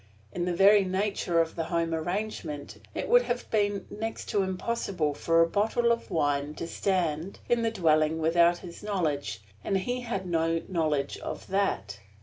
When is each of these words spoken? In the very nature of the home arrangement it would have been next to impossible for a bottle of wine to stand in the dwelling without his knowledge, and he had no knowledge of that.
In 0.31 0.45
the 0.45 0.55
very 0.55 0.83
nature 0.83 1.39
of 1.41 1.55
the 1.55 1.65
home 1.65 1.93
arrangement 1.93 2.79
it 2.95 3.07
would 3.07 3.21
have 3.21 3.47
been 3.51 3.85
next 3.91 4.29
to 4.29 4.41
impossible 4.41 5.13
for 5.13 5.41
a 5.43 5.47
bottle 5.47 5.91
of 5.91 6.09
wine 6.09 6.55
to 6.55 6.67
stand 6.67 7.37
in 7.47 7.61
the 7.61 7.69
dwelling 7.69 8.17
without 8.17 8.57
his 8.57 8.81
knowledge, 8.81 9.43
and 9.63 9.77
he 9.77 10.01
had 10.01 10.25
no 10.25 10.63
knowledge 10.67 11.19
of 11.19 11.45
that. 11.49 11.99